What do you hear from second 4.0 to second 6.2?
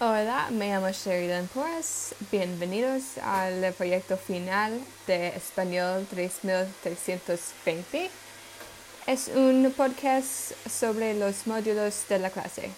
final de Español